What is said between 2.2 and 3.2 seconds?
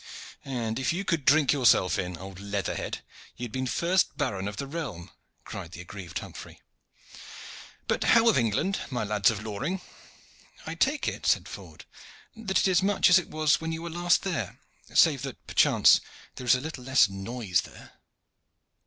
leather head,